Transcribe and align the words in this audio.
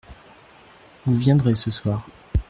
Vous 1.05 1.13
viendrez 1.15 1.53
ce 1.53 1.69
soir. 1.69 2.07